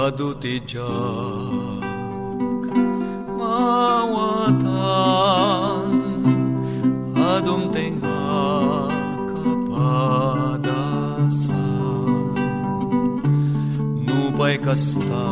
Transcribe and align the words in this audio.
Adu 0.00 0.32
ti 0.40 0.56
jak 0.64 1.84
mawatan 3.36 4.64
adum 7.20 7.68
tenga 7.68 8.32
kapadasan 9.28 11.52
nupay 14.08 14.56
kasta 14.64 15.28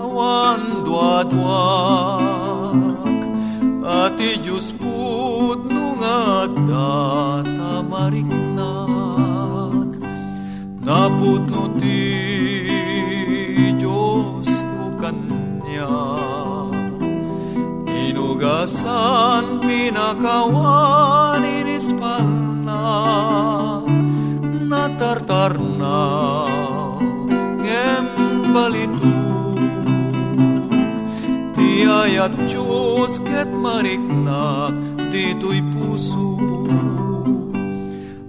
awan 0.00 0.80
duadwak 0.80 2.72
ati 3.84 4.40
Diyos 4.40 4.72
put 4.80 5.60
nunga 5.68 6.48
data 6.64 7.84
mariknak 7.84 9.92
naput 10.80 11.44
inugasan 18.68 19.64
pinakawan 19.64 21.40
inispalna 21.40 22.84
natartar 24.68 25.56
na 25.56 26.04
ngem 27.64 28.52
balituk 28.52 29.56
tiayat 31.56 32.36
Diyos 32.44 33.24
ket 33.24 33.48
mariknak 33.48 34.76
dito'y 35.08 35.64
puso. 35.72 36.36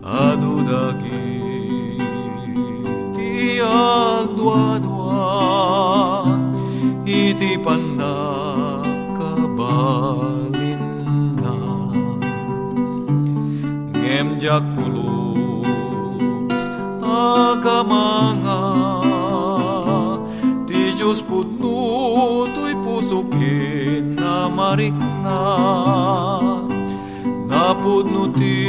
Adu 0.08 0.64
dagi 0.64 1.36
ti 3.12 3.60
agdwa-dwa 3.60 5.20
iti 7.04 7.60
panda 7.60 8.40
kabalinna 9.20 10.19
agamanga 17.54 18.62
ti 20.68 20.94
Diyos 20.98 21.22
putno 21.26 22.46
to'y 22.54 22.76
pusukin 22.84 24.16
na. 24.20 24.50
Marikna 24.50 25.42
napudno 27.50 28.28
ti 28.36 28.60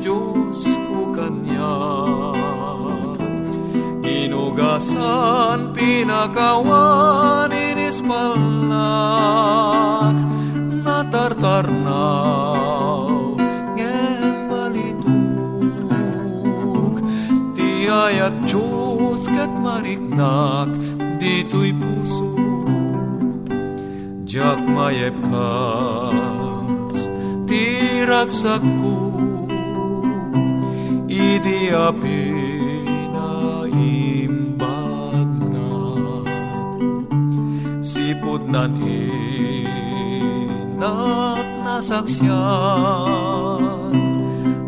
Diyos 0.00 0.64
ko 0.88 1.12
kanya. 1.12 1.76
Inugasan 4.02 5.76
pinakawan 5.76 7.52
inispalnak 7.52 8.72
natartarnaw 8.72 9.91
mariknak 19.92 20.72
dito'y 21.20 21.72
puso 21.76 22.32
jak 24.24 24.60
mayep 24.64 25.16
kas 25.28 26.96
ti 27.48 27.64
ragsak 28.08 28.62
ko 28.80 28.96
idi 31.08 31.68
api 31.70 32.24
na 33.12 33.68
imbag 33.68 35.28
na 35.52 35.68
sipod 37.84 38.48
nan 38.48 38.72
inak 40.72 41.46
nasaksyan 41.64 42.32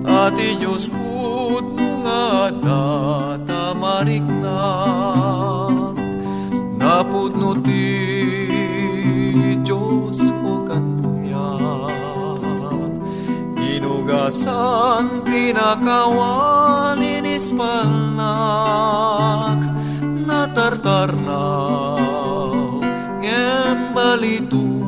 ati 0.05 0.49
Diyos 0.61 0.85
put 0.93 1.65
nga 2.05 2.53
data 2.53 3.34
mariknak 4.05 5.97
napudno 6.77 7.57
ti 7.65 7.89
Diyos 9.65 10.21
ko 10.45 10.61
kanyak 10.69 11.33
inugasan 13.57 15.25
pinakawan 15.25 17.01
inispalnak 17.01 19.65
natartarnaw 20.29 22.53
ngem 23.25 23.97
balituk 23.97 24.85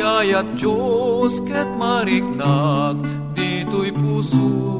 ayat 0.00 0.48
Diyos 0.54 1.42
ket 1.42 1.66
mariknag 1.80 2.96
dito'y 3.34 3.90
puso. 3.94 4.79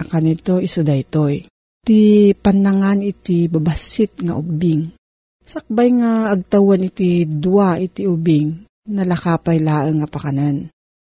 akanito 0.00 0.56
iso 0.56 0.80
daytoy. 0.80 1.44
Ti 1.84 2.32
panangan 2.36 3.04
iti 3.04 3.48
babasit 3.52 4.24
nga 4.24 4.36
ubing. 4.36 4.88
Sakbay 5.44 5.88
nga 6.00 6.32
agtawan 6.32 6.86
iti 6.86 7.26
dua 7.28 7.76
iti 7.80 8.06
ubing, 8.06 8.64
nalakapay 8.88 9.58
laeng 9.60 10.00
nga 10.00 10.08
pakanan. 10.08 10.70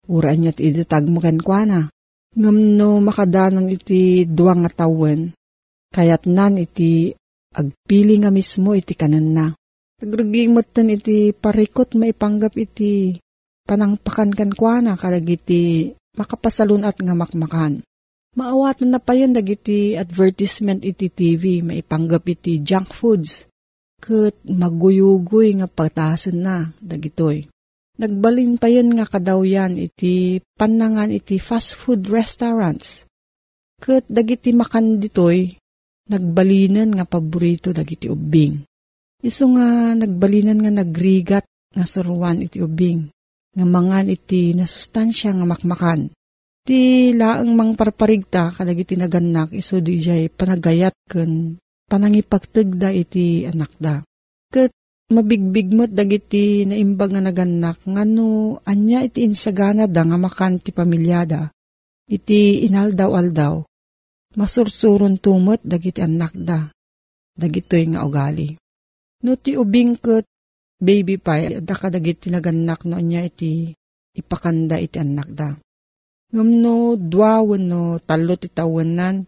Uraan 0.08 0.38
niya 0.40 0.52
ti 0.56 0.70
idatag 0.70 1.06
mo 1.10 1.20
kenkwana. 1.20 1.92
Ngam 2.30 2.56
no 2.78 3.02
makadanan 3.02 3.66
iti 3.66 4.22
dua 4.22 4.54
nga 4.54 4.70
tawen, 4.70 5.34
kayat 5.90 6.30
nan 6.30 6.62
iti 6.62 7.10
agpili 7.50 8.22
nga 8.22 8.30
mismo 8.30 8.70
iti 8.78 8.94
kanan 8.94 9.34
na. 9.34 9.46
Tagruging 9.98 10.54
motan 10.54 10.94
iti 10.94 11.34
parikot 11.34 11.98
maipanggap 11.98 12.54
iti 12.54 13.18
panangpakan 13.66 14.30
kankwana 14.30 14.94
kalag 14.94 15.26
iti 15.26 15.90
makapasalunat 16.14 17.02
nga 17.02 17.14
makmakan. 17.18 17.82
Maawat 18.30 18.86
na 18.86 19.02
napayan 19.02 19.34
dagiti 19.34 19.98
advertisement 19.98 20.86
iti 20.86 21.10
TV 21.10 21.66
maipanggap 21.66 22.30
iti 22.30 22.62
junk 22.62 22.94
foods. 22.94 23.50
Kat 23.98 24.38
maguyugoy 24.46 25.58
nga 25.58 25.66
pagtasan 25.66 26.38
na 26.38 26.70
dagitoy. 26.78 27.50
Nagbalin 27.98 28.54
pa 28.56 28.70
yan 28.70 28.94
nga 28.94 29.04
kadawyan 29.04 29.74
iti 29.76 30.38
panangan 30.54 31.10
iti 31.10 31.42
fast 31.42 31.74
food 31.74 32.06
restaurants. 32.06 33.04
Kat 33.82 34.06
dagiti 34.06 34.54
makan 34.54 35.02
ditoy, 35.02 35.58
nagbalinan 36.08 36.96
nga 36.96 37.04
paborito 37.10 37.74
dagiti 37.74 38.06
ubing. 38.06 38.62
Iso 39.20 39.50
nga 39.52 39.92
nagbalinan 39.98 40.64
nga 40.64 40.72
nagrigat 40.80 41.44
nga 41.74 41.84
suruan 41.84 42.46
iti 42.46 42.62
ubing. 42.62 43.10
Nga 43.58 43.66
mangan 43.66 44.06
iti 44.06 44.54
nasustansya 44.54 45.34
nga 45.34 45.44
makmakan 45.44 46.14
Ti 46.60 47.10
laang 47.16 47.56
mang 47.56 47.72
parparigta 47.72 48.52
kadagiti 48.52 48.92
naganak 48.94 49.56
iso 49.56 49.80
di 49.80 49.96
jay 49.96 50.28
panagayat 50.28 50.92
ken 51.08 51.56
panangipagtagda 51.88 52.92
iti 52.92 53.48
anak 53.48 53.72
da. 53.80 54.04
Ket 54.52 54.70
mabigbigmot 55.10 55.90
dagiti 55.90 56.68
naimbag 56.68 57.16
nga 57.16 57.22
naganak 57.24 57.80
ngano 57.82 58.60
anya 58.68 59.02
iti 59.02 59.24
insagana 59.26 59.88
da 59.88 60.04
nga 60.04 60.20
makan 60.20 60.60
ti 60.60 60.70
pamilyada. 60.70 61.48
Iti 62.06 62.66
inaldaw-aldaw. 62.68 63.64
Masursuron 64.36 65.18
tumot 65.18 65.64
dagiti 65.64 66.04
anak 66.04 66.36
da. 66.36 66.68
Dagitoy 67.34 67.88
nga 67.90 68.04
ugali. 68.04 68.54
No 69.24 69.34
ti 69.40 69.56
ubing 69.56 69.96
ket 69.96 70.28
baby 70.76 71.16
pa, 71.16 71.40
da 71.40 71.74
kadagiti 71.74 72.28
naganak 72.28 72.84
no 72.84 73.00
anya 73.00 73.24
iti 73.24 73.72
ipakanda 74.12 74.76
iti 74.76 75.00
anak 75.00 75.28
da. 75.32 75.50
Ngam 76.30 76.50
no 76.62 76.94
dwa 76.94 77.42
no 77.58 77.98
talo 77.98 78.38
ti 78.38 78.46
tawanan, 78.46 79.26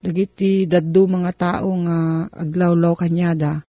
dagiti 0.00 0.64
daddo 0.64 1.04
mga 1.04 1.32
tao 1.36 1.68
nga 1.84 2.24
aglawlaw 2.32 2.96
kanyada. 2.96 3.60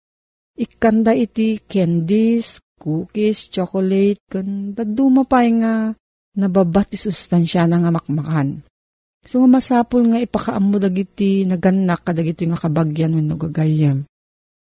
Ikanda 0.54 1.10
iti 1.14 1.58
candies, 1.62 2.62
cookies, 2.78 3.50
chocolate, 3.50 4.22
kan 4.30 4.74
daddo 4.74 5.10
mapay 5.10 5.58
nga 5.58 5.90
nababat 6.38 6.94
ti 6.94 6.96
sustansya 6.98 7.66
na 7.66 7.82
nga 7.82 7.90
makmakan. 7.90 8.62
So 9.26 9.42
nga 9.42 9.50
masapul 9.58 10.06
nga 10.14 10.22
ipakaam 10.22 10.70
mo 10.70 10.78
dagiti 10.78 11.42
naganak 11.42 12.06
kadagiti 12.06 12.46
nga 12.46 12.62
kabagyan 12.62 13.18
wenno 13.18 13.34
gagayem. 13.34 14.06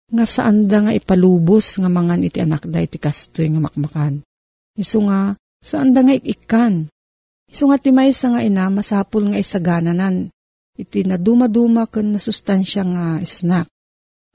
Nga 0.10 0.26
saan 0.26 0.66
da 0.66 0.82
nga 0.82 0.94
ipalubos 0.96 1.78
nga 1.78 1.90
mangan 1.92 2.26
iti 2.26 2.42
anak 2.42 2.66
da 2.66 2.82
iti 2.82 2.98
kastoy 2.98 3.54
nga 3.54 3.62
makmakan. 3.62 4.26
Iso 4.74 5.06
nga 5.06 5.38
saan 5.62 5.94
da 5.94 6.02
nga 6.02 6.18
ikan 6.18 6.90
Iso 7.58 7.66
nga 7.74 7.82
ti 7.82 7.90
maysa 7.90 8.38
nga 8.38 8.46
ina, 8.46 8.70
masapul 8.70 9.34
nga 9.34 9.42
isagananan. 9.42 10.30
Iti 10.78 11.02
na 11.02 11.18
dumaduma 11.18 11.90
kan 11.90 12.14
na 12.14 12.22
sustansya 12.22 12.86
nga 12.86 13.06
snack. 13.26 13.66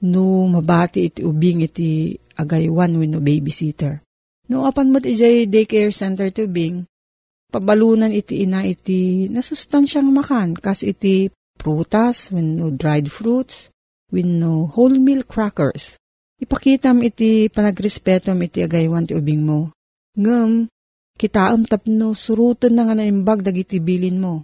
No 0.03 0.43
mabati 0.51 1.07
iti 1.07 1.23
ubing 1.23 1.63
iti 1.63 2.19
agaywan 2.35 2.99
when 2.99 3.15
no 3.15 3.23
babysitter. 3.23 4.03
No 4.51 4.67
apan 4.67 4.91
mo 4.91 4.99
iti 4.99 5.47
daycare 5.47 5.95
center 5.95 6.35
to 6.35 6.51
ubing, 6.51 6.83
pabalunan 7.47 8.11
iti 8.11 8.43
ina 8.43 8.67
iti 8.67 9.31
nasustansyang 9.31 10.11
makan 10.11 10.59
kas 10.59 10.83
iti 10.83 11.31
prutas, 11.55 12.27
when 12.27 12.59
no 12.59 12.75
dried 12.75 13.07
fruits, 13.07 13.71
when 14.11 14.35
no 14.35 14.67
whole 14.67 14.99
meal 14.99 15.23
crackers. 15.23 15.95
Ipakitam 16.43 16.99
iti 17.07 17.47
panagrespetom 17.47 18.35
iti 18.43 18.67
agaywan 18.67 19.07
ti 19.07 19.15
ubing 19.15 19.47
mo. 19.47 19.71
Ngam, 20.19 20.67
Kitaam 21.23 21.63
tapno 21.63 22.11
surutan 22.11 22.75
na 22.75 22.83
nga 22.83 22.99
naimbag 22.99 23.47
dagiti 23.47 23.79
bilin 23.79 24.19
mo. 24.19 24.43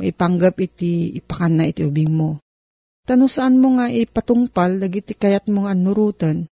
Maipanggap 0.00 0.56
iti 0.64 1.12
ipakan 1.12 1.60
na 1.60 1.68
iti 1.68 1.84
ubing 1.84 2.08
mo. 2.08 2.40
Tano 3.04 3.28
saan 3.28 3.60
mo 3.60 3.76
nga 3.76 3.92
ipatungpal 3.92 4.80
dagiti 4.80 5.12
kayat 5.12 5.44
mo 5.52 5.68
nga 5.68 5.76
nurutan. 5.76 6.48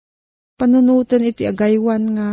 Panunutan 0.54 1.26
iti 1.26 1.42
agaywan 1.42 2.04
nga 2.14 2.28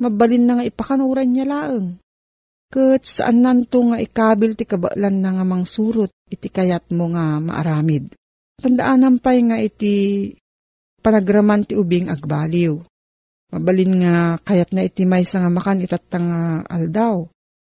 mabalin 0.00 0.48
na 0.48 0.52
nga 0.56 0.64
ipakanuran 0.64 1.28
niya 1.28 1.44
laeng. 1.44 2.00
Kat 2.72 3.04
saan 3.04 3.44
nanto 3.44 3.84
nga 3.84 4.00
ikabil 4.00 4.56
ti 4.56 4.64
kabalan 4.64 5.20
na 5.20 5.36
nga 5.36 5.44
mang 5.44 5.68
surut 5.68 6.08
iti 6.32 6.48
kayat 6.48 6.88
mo 6.96 7.12
nga 7.12 7.44
maaramid. 7.44 8.08
Tandaan 8.56 9.20
pay 9.20 9.44
nga 9.44 9.60
iti 9.60 10.32
panagraman 11.04 11.68
ti 11.68 11.76
ubing 11.76 12.08
agbaliw. 12.08 12.87
Mabalin 13.48 14.04
nga 14.04 14.36
kayat 14.44 14.76
na 14.76 14.84
iti 14.84 15.08
may 15.08 15.24
nga 15.24 15.48
makan 15.48 15.80
itatang 15.80 16.28
uh, 16.28 16.60
aldaw. 16.68 17.24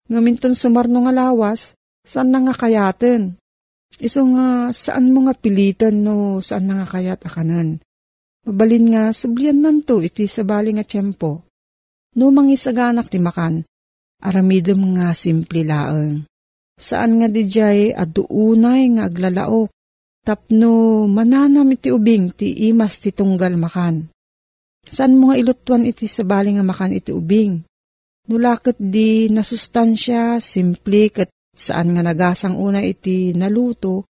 Nga 0.09 0.21
minton 0.25 0.55
sumarno 0.57 1.05
nga 1.05 1.13
lawas, 1.13 1.77
saan 2.09 2.33
na 2.33 2.41
nga 2.41 2.57
kayaten? 2.57 3.37
Iso 4.01 4.25
nga 4.33 4.73
saan 4.73 5.13
mo 5.13 5.29
nga 5.29 5.37
pilitan 5.37 6.01
no 6.01 6.41
saan 6.41 6.73
na 6.73 6.81
nga 6.81 6.89
kayat 6.97 7.21
akanan? 7.21 7.85
Mabalin 8.49 8.87
nga 8.89 9.03
sublian 9.13 9.61
nanto 9.61 10.01
iti 10.01 10.25
sabali 10.25 10.73
nga 10.73 10.89
tiyempo. 10.89 11.45
No 12.17 12.33
mangisaganak 12.33 13.13
ti 13.13 13.21
makan, 13.21 13.69
aramidom 14.25 14.97
nga 14.97 15.13
simple 15.13 15.69
laeng. 15.69 16.25
Saan 16.81 17.21
nga 17.21 17.29
di 17.29 17.45
jay 17.45 17.93
aduunay 17.93 18.89
nga 18.97 19.13
aglalaok, 19.13 19.69
tapno 20.25 21.05
mananam 21.05 21.69
iti 21.77 21.93
ubing 21.93 22.33
ti 22.33 22.73
imas 22.73 23.05
ti 23.05 23.13
tunggal 23.13 23.61
makan 23.61 24.09
Saan 24.89 25.21
mo 25.21 25.31
nga 25.31 25.37
ilutuan 25.37 25.85
iti 25.85 26.09
sabali 26.09 26.57
nga 26.57 26.65
makan 26.65 26.97
iti 26.97 27.13
ubing? 27.13 27.61
Nulakot 28.29 28.77
di 28.77 29.29
nasustansya, 29.29 30.41
simple 30.41 31.13
kat 31.13 31.29
saan 31.53 31.97
nga 31.97 32.03
nagasang 32.05 32.57
una 32.57 32.81
iti 32.81 33.33
naluto, 33.33 34.09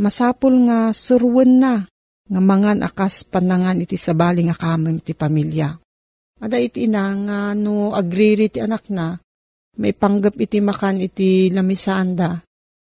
masapul 0.00 0.64
nga 0.68 0.92
surwen 0.92 1.60
na 1.60 1.84
nga 2.30 2.40
mangan 2.40 2.84
akas 2.86 3.26
panangan 3.26 3.82
iti 3.82 3.98
sabali 4.00 4.46
nga 4.48 4.56
kameng 4.56 5.02
iti 5.02 5.12
pamilya. 5.12 5.76
Ada 6.40 6.56
iti 6.56 6.88
ina 6.88 7.12
nga 7.26 7.38
no 7.52 7.92
agriri 7.92 8.48
ti 8.48 8.64
anak 8.64 8.88
na, 8.88 9.12
may 9.76 9.92
panggap 9.92 10.40
iti 10.40 10.60
makan 10.60 11.04
iti 11.04 11.52
lamisanda. 11.52 12.40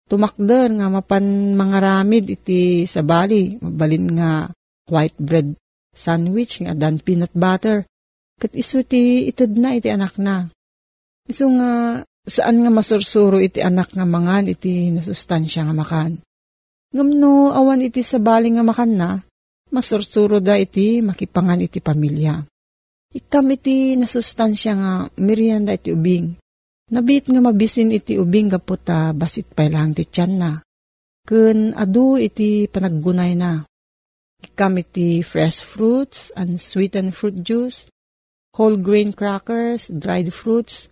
Tumakder 0.06 0.78
nga 0.78 0.88
mapan 0.92 1.56
mga 1.58 1.78
ramid 1.82 2.25
iti 2.28 2.86
sabali, 2.86 3.58
mabalin 3.58 4.06
nga 4.13 4.32
white 4.92 5.18
bread 5.18 5.61
sandwich 5.91 6.63
nga 6.63 6.74
dan 6.75 7.00
peanut 7.00 7.31
butter. 7.36 7.86
Kat 8.41 8.51
iso 8.57 8.81
ti 8.81 9.29
itad 9.29 9.53
na 9.53 9.77
iti 9.77 9.91
anak 9.91 10.17
na. 10.17 10.50
Iso 11.29 11.45
nga 11.53 12.01
saan 12.25 12.65
nga 12.65 12.71
masursuro 12.74 13.38
iti 13.38 13.62
anak 13.62 13.93
nga 13.93 14.05
mangan 14.05 14.50
iti 14.50 14.89
nasustansya 14.89 15.69
nga 15.69 15.75
makan. 15.75 16.12
Ngamno 16.91 17.55
awan 17.55 17.86
iti 17.86 18.03
sabali 18.03 18.51
nga 18.51 18.67
makan 18.67 18.91
na, 19.00 19.10
masursuro 19.71 20.43
da 20.43 20.60
iti 20.60 21.00
makipangan 21.00 21.63
iti 21.63 21.79
pamilya. 21.79 22.43
Ikam 23.12 23.48
iti 23.51 23.95
nasustansya 23.95 24.71
nga 24.75 24.91
merienda 25.19 25.75
iti 25.75 25.95
ubing. 25.95 26.36
Nabit 26.91 27.31
nga 27.31 27.39
mabisin 27.39 27.95
iti 27.95 28.19
ubing 28.19 28.51
gaputa 28.51 29.15
basit 29.15 29.48
pa 29.55 29.71
lang 29.71 29.95
ti 29.95 30.03
tiyan 30.03 30.33
na. 30.36 30.51
Kun 31.24 31.71
adu 31.71 32.19
iti 32.19 32.67
panaggunay 32.67 33.39
na. 33.39 33.63
Ikam 34.41 34.81
iti 34.81 35.21
fresh 35.21 35.62
fruits 35.62 36.33
and 36.33 36.57
sweetened 36.57 37.13
fruit 37.13 37.45
juice, 37.45 37.86
whole 38.57 38.75
grain 38.75 39.13
crackers, 39.13 39.93
dried 39.93 40.33
fruits. 40.33 40.89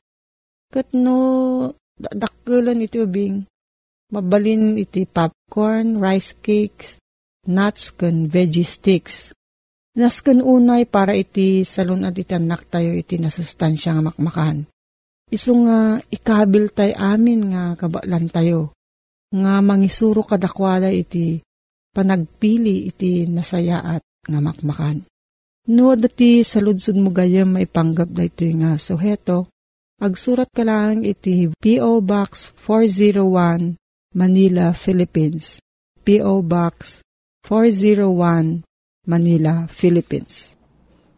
Kat 0.70 0.86
no, 0.94 1.74
dakkelan 1.98 2.86
iti 2.86 3.02
ubing. 3.02 3.50
Mabalin 4.14 4.78
iti 4.78 5.10
popcorn, 5.10 5.98
rice 5.98 6.38
cakes, 6.46 7.02
nuts, 7.50 7.90
kan 7.90 8.30
veggie 8.30 8.66
sticks. 8.66 9.34
Nasken 9.98 10.46
unay 10.46 10.86
para 10.86 11.18
iti 11.18 11.66
salon 11.66 12.06
at 12.06 12.14
iti 12.14 12.38
anak 12.38 12.70
tayo 12.70 12.94
iti 12.94 13.18
nasustansya 13.18 13.98
nga 13.98 14.14
makmakan. 14.14 14.70
Isu 15.30 15.54
nga 15.66 16.02
ikabil 16.10 16.70
tay 16.74 16.94
amin 16.94 17.54
nga 17.54 17.74
kabalan 17.78 18.30
tayo. 18.30 18.74
Nga 19.34 19.54
mangisuro 19.62 20.22
kadakwada 20.26 20.90
iti 20.90 21.42
panagpili 21.94 22.90
iti 22.90 23.26
nasayaat 23.26 24.02
nga 24.26 24.40
makmakan. 24.40 25.06
No, 25.70 25.94
dati 25.94 26.42
sa 26.42 26.58
ludsud 26.64 26.98
mo 26.98 27.14
gayam 27.14 27.54
may 27.54 27.70
panggap 27.70 28.10
da 28.10 28.26
ito 28.26 28.46
nga 28.58 28.80
suheto. 28.82 29.54
Agsurat 30.00 30.50
ka 30.50 30.64
lang 30.66 31.04
iti 31.04 31.52
P.O. 31.52 32.02
Box 32.02 32.56
401 32.58 33.78
Manila, 34.16 34.74
Philippines. 34.74 35.62
P.O. 36.02 36.42
Box 36.42 37.06
401 37.46 38.66
Manila, 39.06 39.70
Philippines. 39.70 40.56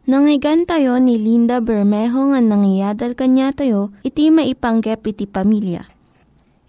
Nangyigan 0.10 0.66
tayo 0.66 0.98
ni 0.98 1.22
Linda 1.22 1.62
Bermejo 1.62 2.34
nga 2.34 2.42
nangyadal 2.42 3.14
kanya 3.14 3.54
tayo, 3.54 3.94
iti 4.02 4.34
maipanggep 4.34 5.06
iti 5.08 5.30
pamilya. 5.30 5.86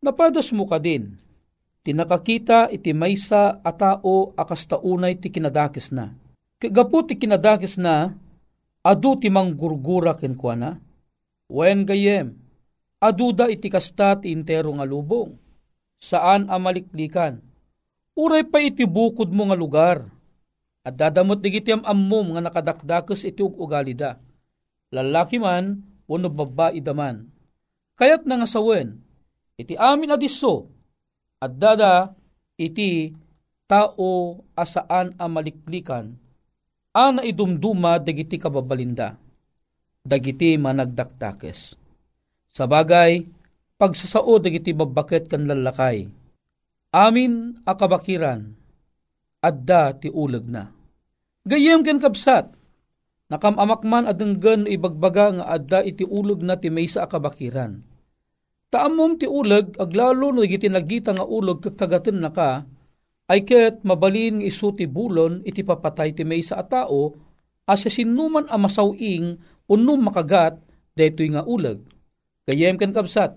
Napadas 0.00 0.54
mo 0.54 0.64
ka 0.70 0.78
din, 0.78 1.18
tinakakita 1.82 2.70
iti 2.72 2.94
maysa 2.94 3.60
a 3.60 3.72
tao 3.74 4.32
akas 4.38 4.70
taunay 4.70 5.18
ti 5.18 5.28
kinadakis 5.28 5.90
na. 5.90 6.14
Kagapu 6.56 7.02
ti 7.02 7.18
kinadakis 7.18 7.82
na, 7.82 8.14
adu 8.80 9.18
ti 9.18 9.26
manggurgura 9.26 10.14
kenkwana. 10.16 10.80
Wen 11.50 11.84
gayem, 11.84 12.39
aduda 13.00 13.48
iti 13.48 13.72
kastat 13.72 14.28
intero 14.28 14.70
nga 14.76 14.84
lubong. 14.84 15.34
Saan 16.00 16.48
amaliklikan? 16.52 17.40
Uray 18.14 18.44
pa 18.44 18.60
iti 18.60 18.84
bukod 18.84 19.32
mo 19.32 19.48
nga 19.48 19.56
lugar. 19.56 20.04
At 20.84 20.96
dadamot 20.96 21.40
digiti 21.40 21.72
am 21.72 21.84
ammom 21.84 22.36
nga 22.36 22.44
nakadakdakes 22.44 23.24
iti 23.24 23.40
ugalida. 23.44 24.20
Lalaki 24.92 25.40
man, 25.40 25.80
wano 26.08 26.28
babae 26.28 26.80
daman. 26.80 27.28
Kayat 28.00 28.24
na 28.24 28.40
nga 28.40 28.48
sawen, 28.48 28.96
iti 29.60 29.76
amin 29.76 30.16
adiso, 30.16 30.72
at 31.36 31.52
dada 31.52 32.16
iti 32.56 33.12
tao 33.68 34.40
asaan 34.56 35.20
amaliklikan, 35.20 36.16
ana 36.96 37.20
idumduma 37.20 38.00
dagiti 38.00 38.40
kababalinda, 38.40 39.20
dagiti 40.00 40.56
managdakdakes 40.56 41.79
sa 42.50 42.66
bagay, 42.66 43.26
pagsasao 43.78 44.42
dagiti 44.42 44.74
babakit 44.74 45.30
kan 45.30 45.46
lalakay. 45.46 46.10
Amin 46.90 47.54
akabakiran, 47.62 48.50
adda 49.38 49.94
ti 49.94 50.10
ulag 50.10 50.50
na. 50.50 50.74
Gayem 51.46 51.86
ken 51.86 52.02
kapsat, 52.02 52.50
nakamamakman 53.30 54.10
adenggan 54.10 54.66
ibagbaga 54.66 55.38
nga 55.38 55.44
adda 55.54 55.80
iti 55.86 56.02
ulag 56.02 56.42
na 56.42 56.58
ti 56.58 56.68
maysa 56.68 57.06
akabakiran. 57.06 57.86
Taamom 58.70 59.18
ti 59.18 59.26
ulag, 59.26 59.78
aglalo 59.78 60.34
no 60.34 60.42
iti 60.42 60.66
nagita 60.66 61.14
nga 61.14 61.26
ulag 61.26 61.62
kakagaten 61.62 62.18
na 62.18 62.30
ka, 62.34 62.66
ay 63.30 63.46
ket 63.46 63.86
mabalin 63.86 64.42
nga 64.42 64.46
isu 64.50 64.74
ti 64.74 64.90
bulon 64.90 65.46
iti 65.46 65.62
papatay 65.62 66.10
ti 66.14 66.26
maysa 66.26 66.58
a 66.58 66.66
tao, 66.66 67.14
asa 67.70 67.86
sinuman 67.86 68.50
a 68.50 68.58
masawing 68.58 69.38
unum 69.70 70.10
makagat 70.10 70.58
daytoy 70.98 71.30
nga 71.30 71.46
ulag 71.46 71.78
Kayem 72.48 72.80
ken 72.80 72.92
kapsat, 72.96 73.36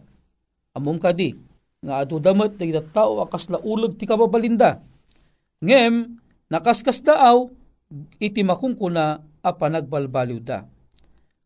amom 0.74 0.98
kadi, 0.98 1.36
nga 1.84 2.04
adu 2.04 2.18
damat 2.18 2.56
ti 2.56 2.72
tao 2.96 3.20
akas 3.20 3.52
la 3.52 3.60
ulag 3.60 4.00
ti 4.00 4.08
kababalinda. 4.08 4.80
Ngem, 5.60 6.20
nakaskas 6.48 7.04
daaw, 7.04 7.52
iti 8.20 8.42
makungkuna 8.42 9.20
a 9.44 9.50
panagbalbaliw 9.52 10.40
da. 10.40 10.64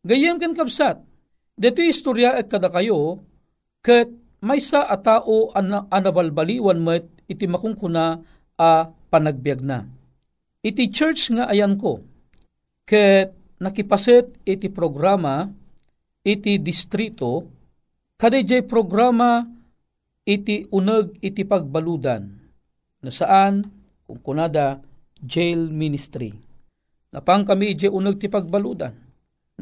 Gayem 0.06 0.38
ken 0.38 0.54
kapsat, 0.54 1.02
dito 1.58 1.82
istorya 1.82 2.38
et 2.38 2.48
kada 2.48 2.70
kayo, 2.70 3.20
ket 3.82 4.14
maysa 4.46 4.86
a 4.86 4.98
tao 5.02 5.50
an 5.58 5.90
anabalbaliwan 5.90 6.78
met 6.78 7.06
iti 7.26 7.50
makungkuna 7.50 8.22
a 8.58 8.70
panagbiag 9.10 9.62
na. 9.66 9.90
Iti 10.62 10.94
church 10.94 11.34
nga 11.34 11.50
ayan 11.50 11.76
ko, 11.76 12.06
ket 12.86 13.34
nakipaset 13.58 14.30
iti 14.46 14.70
programa 14.70 15.50
iti 16.28 16.60
distrito 16.60 17.58
Kadayjay 18.18 18.66
programa 18.66 19.46
iti 20.26 20.66
uneg 20.74 21.22
iti 21.22 21.46
pagbaludan 21.46 22.26
na 22.98 23.14
saan 23.14 23.62
kung 24.10 24.18
kunada 24.26 24.82
jail 25.22 25.70
ministry. 25.70 26.34
Napang 27.14 27.46
kami 27.46 27.78
ije 27.78 27.94
unag 27.94 28.18
ti 28.18 28.26
pagbaludan. 28.26 28.90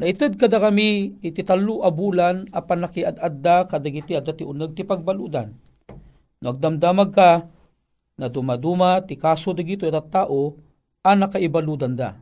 Naitid 0.00 0.40
kada 0.40 0.56
kami 0.56 1.20
iti 1.20 1.44
talo 1.44 1.84
a 1.84 1.92
bulan 1.92 2.48
apan 2.48 2.88
nakiad-adda 2.88 3.68
kadagiti 3.68 4.16
adda 4.16 4.32
ti 4.32 4.48
unag 4.48 4.72
ti 4.72 4.88
pagbaludan. 4.88 5.52
Nagdamdamag 6.40 7.10
ka 7.12 7.44
na 8.16 8.32
dumaduma 8.32 9.04
ti 9.04 9.20
kaso 9.20 9.52
dagito 9.52 9.84
itat 9.84 10.08
tao 10.08 10.56
an 11.04 11.28
nakaibaludan 11.28 11.92
da. 11.92 12.16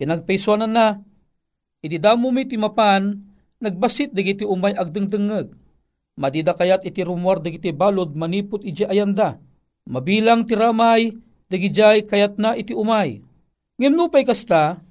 Kinagpaisonan 0.00 0.72
na, 0.72 0.96
iti 1.84 2.00
damo 2.00 2.32
mi 2.32 2.48
ti 2.48 2.56
mapan, 2.56 3.27
nagbasit 3.62 4.14
dagiti 4.14 4.46
umay 4.46 4.74
agdengdengeg. 4.74 5.54
Madida 6.18 6.54
kayat 6.54 6.82
iti 6.82 7.06
rumor 7.06 7.38
dagiti 7.38 7.70
balod 7.70 8.14
manipot 8.18 8.66
iti 8.66 8.82
ayanda. 8.82 9.38
Mabilang 9.86 10.44
ti 10.44 10.58
ramay, 10.58 11.14
dagijay 11.46 12.04
kayat 12.04 12.36
na 12.36 12.58
iti 12.58 12.74
umay. 12.74 13.22
Ngimnupay 13.78 14.26
kasta, 14.26 14.82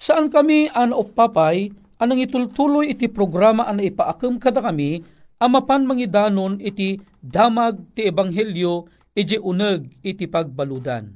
saan 0.00 0.32
kami 0.32 0.72
an 0.72 0.96
papay 1.12 1.68
anang 2.00 2.24
itultuloy 2.24 2.90
iti 2.90 3.06
programa 3.12 3.68
an 3.68 3.78
ipaakam 3.78 4.40
kada 4.40 4.64
kami 4.64 5.04
amapan 5.38 5.84
mangidanon 5.84 6.58
iti 6.58 6.98
damag 7.20 7.92
ti 7.92 8.08
ebanghelyo 8.08 8.88
iti 9.12 9.36
uneg 9.38 10.00
iti 10.02 10.24
pagbaludan. 10.26 11.12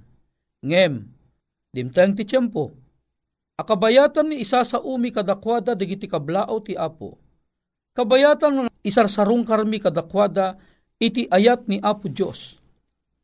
Ngem, 0.62 1.06
dimtang 1.72 2.12
ti 2.14 2.22
tiyempo, 2.28 2.70
akabayatan 3.58 4.32
ni 4.32 4.46
isa 4.46 4.62
sa 4.62 4.78
umi 4.78 5.10
kadakwada 5.10 5.74
digiti 5.74 6.06
kablao 6.06 6.62
ti 6.62 6.78
apo. 6.78 7.18
Kabayatan 7.98 8.70
isarsarong 8.86 9.42
karmi 9.42 9.82
kadakwada 9.82 10.54
iti 11.02 11.26
ayat 11.26 11.66
ni 11.66 11.82
apo 11.82 12.06
Diyos. 12.06 12.62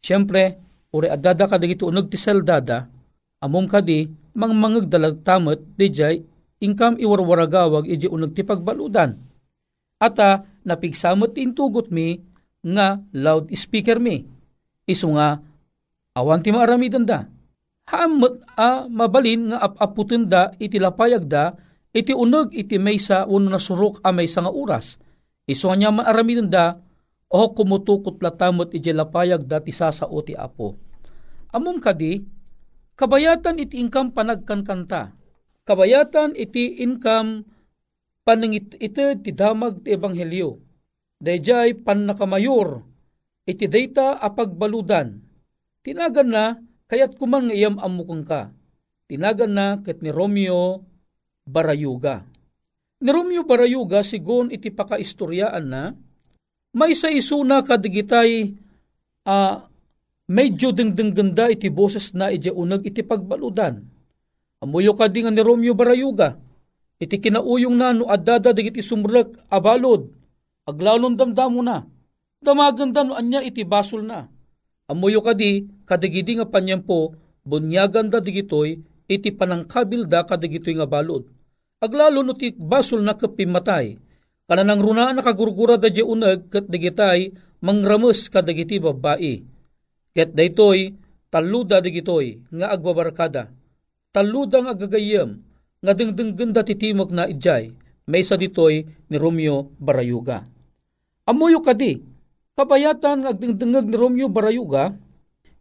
Siyempre, 0.03 0.59
uri 0.91 1.07
adada 1.07 1.47
kadagiti 1.47 1.87
uneg 1.87 2.11
ti 2.11 2.19
seldada, 2.19 2.91
amom 3.39 3.71
kadi 3.71 4.11
mang 4.35 4.53
mangagdalag 4.59 5.23
tamat 5.23 5.63
dijay 5.79 6.21
ingkam 6.59 6.99
iwarwaragawag 6.99 7.87
iji 7.87 8.11
unag 8.11 8.35
ti 8.35 8.43
pagbaludan. 8.43 9.15
Ata 10.03 10.43
napigsamot 10.67 11.39
intugot 11.39 11.89
mi 11.95 12.19
nga 12.67 12.99
loud 13.15 13.49
speaker 13.55 14.03
mi. 14.03 14.27
Isu 14.85 15.15
nga 15.15 15.39
awan 16.19 16.43
ti 16.43 16.51
maaramidan 16.51 17.07
da. 17.07 17.25
Haamot 17.85 18.41
a 18.57 18.89
mabalin 18.89 19.53
nga 19.53 19.61
apaputin 19.61 20.25
da 20.29 20.53
iti 20.57 20.81
lapayag 20.81 21.29
da 21.29 21.53
iti 21.93 22.17
unag 22.17 22.51
iti 22.57 22.81
maysa 22.81 23.29
uno 23.29 23.53
na 23.53 23.61
surok 23.61 24.01
a 24.01 24.11
maysa 24.11 24.41
nga 24.41 24.53
oras. 24.53 24.97
Isu 25.45 25.69
nga 25.69 25.93
man 25.93 26.09
aramidan 26.09 26.49
da 26.49 26.81
o 27.29 27.53
kumutukot 27.53 28.21
latamot 28.25 28.73
iti 28.73 28.89
lapayag 28.91 29.45
da 29.45 29.61
ti 29.61 29.71
sasao 29.71 30.19
ti 30.25 30.33
apo. 30.33 30.81
Amom 31.55 31.79
kadi, 31.79 32.35
Kabayatan 32.95 33.59
iti 33.59 33.83
income 33.83 34.15
panagkankanta. 34.15 35.19
Kabayatan 35.67 36.39
iti 36.39 36.79
income 36.79 37.43
panangit 38.23 38.79
iti 38.79 39.19
ti 39.19 39.31
damag 39.35 39.83
ti 39.83 39.99
ebanghelyo. 39.99 40.63
Dayjay 41.19 41.75
pan 41.83 42.07
nakamayor 42.07 42.87
iti 43.51 43.67
data 43.67 44.15
apagbaludan. 44.23 45.19
Tinagan 45.83 46.31
na 46.31 46.55
kayat 46.89 47.17
kuman 47.17 47.49
nga 47.49 47.55
iyam 47.55 47.77
amukang 47.81 48.25
ka. 48.25 48.53
Tinagan 49.09 49.53
na 49.53 49.67
ket 49.85 50.01
ni 50.01 50.09
Romeo 50.09 50.81
Barayuga. 51.45 52.25
Ni 53.05 53.11
Romeo 53.13 53.45
Barayuga 53.45 54.01
sigon 54.01 54.49
iti 54.49 54.73
pakaistoryaan 54.73 55.65
na 55.69 55.93
may 56.75 56.97
sa 56.99 57.07
isuna 57.07 57.63
kadigitay 57.63 58.51
uh, 59.29 59.57
medyo 60.27 60.73
ganda 60.75 61.47
iti 61.53 61.69
boses 61.69 62.11
na 62.17 62.33
iti 62.33 62.51
unag 62.51 62.83
iti 62.83 63.05
pagbaludan. 63.07 63.85
Amuyo 64.65 64.97
ka 64.97 65.07
di 65.13 65.21
nga 65.23 65.31
ni 65.31 65.45
Romeo 65.45 65.77
Barayuga, 65.77 66.41
iti 66.97 67.21
kinauyong 67.21 67.77
na 67.77 67.93
no 67.93 68.09
adada 68.09 68.57
digiti 68.57 68.81
sumrek 68.81 69.37
abalod, 69.53 70.09
aglalon 70.65 71.21
damdamo 71.21 71.61
na, 71.61 71.85
damaganda 72.41 73.05
no 73.05 73.13
anya 73.13 73.45
iti 73.45 73.61
basol 73.61 74.01
na. 74.01 74.25
Amuyo 74.91 75.25
ka 75.25 75.33
di, 75.33 75.65
kadagidi 75.89 76.37
nga 76.37 76.49
panyampo, 76.49 77.17
bunyagan 77.45 78.13
da 78.13 78.21
digitoy, 78.21 78.81
iti 79.09 79.31
panangkabil 79.33 80.05
da 80.05 80.25
kadagitoy 80.25 80.77
nga 80.77 80.89
balod. 80.89 81.25
Aglalo 81.81 82.25
no 82.25 82.33
ti 82.37 82.53
basol 82.53 83.05
na 83.05 83.17
kapimatay, 83.17 83.97
kananang 84.45 84.81
runa 84.81 85.13
nakagurgura 85.13 85.81
da 85.81 85.89
di 85.89 86.05
unag 86.05 86.53
kat 86.53 86.69
digitay, 86.69 87.33
mangrames 87.65 88.29
kadagiti 88.29 88.77
babae 88.77 89.41
Ket 90.15 90.31
daytoy 90.31 90.95
taluda 91.27 91.83
digitoy 91.83 92.39
nga 92.55 92.71
agbabarkada. 92.71 93.51
Taluda 94.15 94.63
nga 94.63 94.73
agagayem 94.79 95.43
nga 95.83 95.93
dingdinggen 95.93 96.55
ti 96.63 96.79
timok 96.79 97.11
na 97.11 97.27
ijay 97.27 97.75
maysa 98.07 98.39
ditoy 98.39 98.87
ni 99.11 99.17
Romeo 99.19 99.75
Barayuga. 99.83 100.47
Amuyo 101.27 101.59
kadi 101.65 101.99
kabayatan 102.55 103.23
nga 103.23 103.31
agdingdingeg 103.35 103.87
ni 103.91 103.97
Romeo 103.99 104.27
Barayuga 104.31 104.95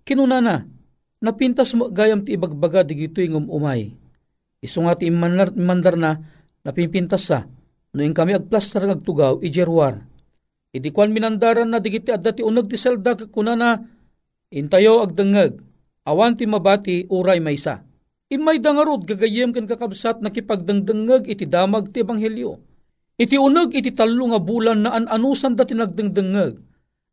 kinunana 0.06 0.66
napintas 1.24 1.74
mo 1.74 1.90
gayam 1.90 2.22
ti 2.22 2.38
ibagbaga 2.38 2.84
digitoy 2.84 3.32
ngum 3.32 3.50
umay. 3.50 3.96
Isu 4.64 4.84
nga 4.88 4.96
ti 4.96 5.12
mandar, 5.12 5.52
mandar 5.56 5.96
na 6.00 6.20
napimpintas 6.64 7.28
sa 7.28 7.48
no 7.94 8.02
kami 8.02 8.34
agplaster 8.38 8.84
ng 8.88 9.00
agtugaw 9.00 9.40
ijerwar. 9.44 10.02
Idi 10.74 10.90
kwan 10.90 11.14
minandaran 11.14 11.70
na 11.70 11.78
digiti 11.78 12.10
adda 12.10 12.34
ti 12.34 12.42
unag 12.42 12.66
ti 12.66 12.78
selda 12.80 13.14
kunana 13.30 13.78
Intayo 14.54 15.02
agdangag, 15.02 15.58
awan 16.06 16.38
ti 16.38 16.46
mabati 16.46 17.10
uray 17.10 17.42
maysa. 17.42 17.82
Imay 18.30 18.62
dangarod 18.62 19.02
gagayem 19.02 19.50
kan 19.50 19.66
kakabsat 19.66 20.22
nakipagdangdangag 20.22 21.26
iti 21.26 21.50
damag 21.50 21.90
ti 21.90 22.06
ebanghelyo. 22.06 22.62
Iti 23.18 23.34
unag 23.34 23.74
iti 23.74 23.90
talo 23.90 24.30
nga 24.30 24.38
bulan 24.38 24.86
na 24.86 24.94
an-anusan 24.94 25.58
da 25.58 25.66
tinagdangdangag. 25.66 26.62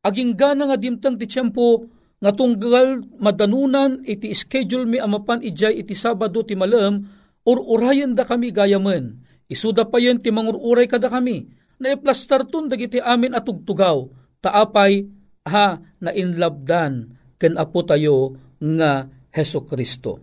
Aging 0.00 0.32
gana 0.32 0.64
nga 0.64 0.80
dimtang 0.80 1.20
ti 1.20 1.28
tiyempo 1.28 1.84
nga 2.20 2.32
tunggal 2.32 3.00
madanunan 3.20 4.04
iti 4.04 4.32
schedule 4.32 4.88
mi 4.88 4.96
amapan 5.00 5.40
ijay 5.40 5.80
iti 5.80 5.96
Sabado 5.96 6.44
ti 6.44 6.56
malam 6.56 7.04
or 7.44 7.60
urayan 7.60 8.16
da 8.16 8.24
kami 8.24 8.52
gayamen. 8.52 9.20
Isuda 9.50 9.88
pa 9.88 9.98
yan 9.98 10.20
ti 10.20 10.32
mangururay 10.32 10.88
kada 10.88 11.08
kami 11.08 11.48
na 11.80 11.96
iplastar 11.96 12.44
tun 12.48 12.68
dagiti 12.68 13.00
amin 13.00 13.32
at 13.36 13.44
tugtugaw. 13.44 14.08
Taapay 14.40 15.04
ha 15.48 15.80
na 16.00 16.10
inlabdan 16.12 17.16
ken 17.40 17.56
apo 17.56 17.80
tayo 17.84 18.36
nga 18.60 19.08
Heso 19.32 19.64
Kristo. 19.64 20.20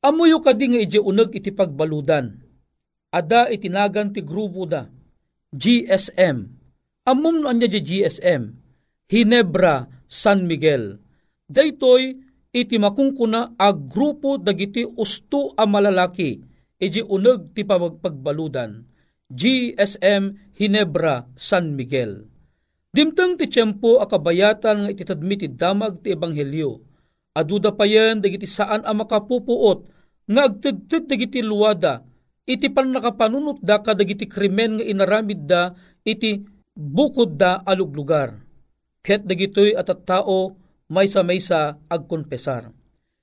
Amuyo 0.00 0.40
kadi 0.40 0.64
nga 0.72 0.80
iti 0.80 0.96
uneg 1.00 1.32
iti 1.36 1.52
pagbaludan. 1.52 2.40
Ada 3.10 3.52
itinagan 3.52 4.12
ti 4.12 4.24
grupo 4.24 4.64
da. 4.64 4.88
GSM. 5.50 6.36
Amom 7.04 7.42
no 7.42 7.50
anya 7.50 7.66
di 7.66 7.80
GSM. 7.82 8.59
Hinebra 9.10 9.90
San 10.06 10.46
Miguel. 10.46 10.94
Daytoy 11.50 12.14
iti 12.54 12.78
makungkuna 12.78 13.58
a 13.58 13.74
grupo 13.74 14.38
dagiti 14.38 14.86
usto 14.86 15.50
a 15.50 15.66
malalaki 15.66 16.38
iti 16.78 17.02
uneg 17.02 17.50
ti 17.50 17.66
pagbaludan. 17.66 18.86
GSM 19.30 20.54
Hinebra 20.54 21.26
San 21.34 21.74
Miguel. 21.74 22.22
Dimtang 22.90 23.34
ti 23.34 23.50
tiyempo 23.50 23.98
akabayatan 23.98 24.86
nga 24.86 24.90
ititadmi 24.90 25.34
ti 25.38 25.46
damag 25.50 26.06
ti 26.06 26.14
ebanghelyo. 26.14 26.78
Aduda 27.34 27.74
pa 27.74 27.86
yan 27.86 28.22
dagiti 28.22 28.46
saan 28.46 28.86
ang 28.86 29.02
makapupuot 29.02 29.78
nga 30.30 30.46
agtidtid 30.46 31.10
dagiti 31.10 31.42
luwada 31.42 32.06
iti 32.46 32.70
pan 32.70 32.90
nakapanunot 32.94 33.58
da 33.62 33.82
kadagiti 33.82 34.26
krimen 34.26 34.78
nga 34.78 34.84
inaramid 34.86 35.46
da 35.46 35.74
iti 36.02 36.42
bukod 36.74 37.34
da 37.38 37.62
alug 37.62 37.94
lugar. 37.94 38.49
Ket 39.00 39.24
dagitoy 39.24 39.72
at 39.72 39.88
at 39.88 40.04
tao 40.04 40.60
maysa-maysa 40.92 41.88
agkonpesar. 41.88 42.68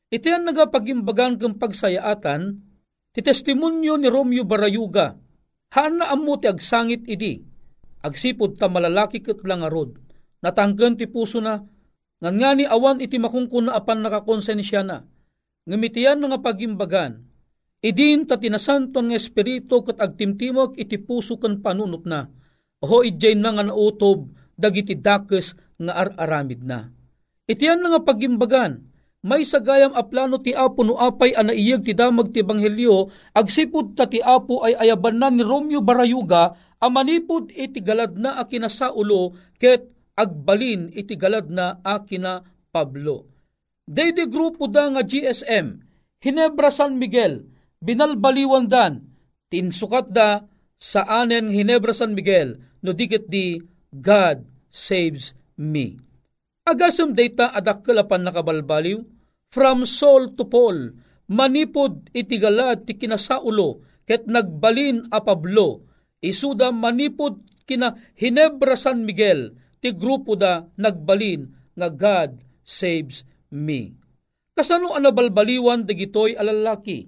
Iti 0.07 0.31
ang 0.31 0.47
nagapagimbagan 0.47 1.35
kang 1.35 1.59
pagsayaatan, 1.59 2.63
ti 3.11 3.19
testimonyo 3.19 3.99
ni 3.99 4.07
Romeo 4.07 4.47
Barayuga, 4.47 5.19
haan 5.75 5.99
na 5.99 6.09
amo 6.09 6.39
ti 6.39 6.47
agsangit 6.47 7.03
idi, 7.05 7.43
agsipod 8.01 8.55
ta 8.55 8.71
malalaki 8.71 9.19
ket 9.19 9.43
langarod. 9.43 9.99
Natangken 10.39 10.95
ti 10.95 11.11
puso 11.11 11.43
na, 11.43 11.59
ngan 12.23 12.35
nga 12.39 12.51
ni 12.55 12.63
awan 12.63 13.03
iti 13.03 13.19
makungkun 13.19 13.67
na 13.67 13.75
apan 13.75 13.99
nakakonsensya 13.99 14.81
na. 14.87 15.03
Ngamitian 15.67 16.23
nga 16.23 16.39
pagimbagan, 16.39 17.19
idin 17.83 18.23
ta 18.23 18.39
tinasanton 18.39 19.11
nga 19.11 19.19
espiritu 19.19 19.83
ket 19.83 19.99
agtimtimog 19.99 20.79
iti 20.79 20.95
puso 21.03 21.35
ken 21.35 21.59
panunot 21.59 22.07
na. 22.07 22.31
Oho 22.79 23.03
idjay 23.03 23.35
na 23.35 23.51
nga 23.51 23.67
nautob 23.67 24.31
dagiti 24.55 24.95
dakes 24.95 25.66
nga 25.77 25.93
ar-aramid 25.93 26.65
na. 26.65 26.89
Itian 27.47 27.79
nga 27.79 28.01
pagimbagan, 28.03 28.83
may 29.27 29.43
sagayam 29.43 29.91
a 29.97 30.05
plano 30.05 30.37
ti 30.37 30.53
Apo 30.53 30.85
no 30.85 30.95
apay 30.95 31.33
ana 31.33 31.51
iyag 31.51 31.83
ti 31.83 31.97
damag 31.97 32.31
ti 32.31 32.45
Ebanghelyo, 32.45 33.09
agsipud 33.33 33.97
ta 33.97 34.05
ti 34.05 34.21
Apo 34.21 34.61
ay 34.61 34.77
ayaban 34.77 35.17
na 35.17 35.33
ni 35.33 35.41
Romeo 35.41 35.81
Barayuga, 35.81 36.53
amanipod 36.77 37.49
iti 37.51 37.81
galad 37.81 38.13
na 38.15 38.37
akina 38.37 38.69
sa 38.69 38.93
ulo, 38.93 39.33
ket 39.57 39.89
agbalin 40.13 40.93
iti 40.93 41.17
galad 41.17 41.49
na 41.49 41.81
akina 41.81 42.45
Pablo. 42.69 43.25
Dayde 43.87 44.27
grupo 44.27 44.67
da 44.67 44.91
nga 44.91 45.01
GSM, 45.01 45.81
Hinebra 46.21 46.69
San 46.69 46.99
Miguel, 46.99 47.47
binalbaliwan 47.79 48.67
dan, 48.67 49.07
tinsukat 49.47 50.11
da 50.11 50.43
sa 50.77 51.07
anen 51.07 51.49
Hinebra 51.49 51.95
San 51.95 52.13
Miguel, 52.13 52.59
no 52.83 52.93
dikit 52.93 53.25
di 53.31 53.57
God 53.89 54.45
saves 54.69 55.33
me. 55.59 55.97
Agasam 56.67 57.15
data 57.15 57.51
adakkalapan 57.55 58.27
nakabalbaliw, 58.27 58.99
from 59.51 59.87
soul 59.87 60.35
to 60.35 60.43
Paul, 60.45 60.91
manipod 61.31 62.11
itigalad 62.11 62.83
ti 62.83 62.99
kinasaulo, 62.99 63.83
ket 64.03 64.27
nagbalin 64.27 65.07
a 65.11 65.19
Pablo, 65.23 65.87
isuda 66.19 66.71
manipod 66.75 67.43
kina 67.67 67.95
Hinebra 68.15 68.75
San 68.75 69.03
Miguel, 69.03 69.55
ti 69.79 69.91
grupo 69.95 70.35
da 70.35 70.63
nagbalin 70.79 71.47
nga 71.77 71.87
God 71.91 72.31
saves 72.65 73.23
me. 73.53 73.93
Kasano 74.57 74.97
anabalbaliwan 74.97 75.85
dagitoy 75.85 76.33
alalaki? 76.33 77.05